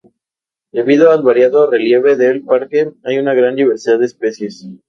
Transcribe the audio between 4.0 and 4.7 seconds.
especies.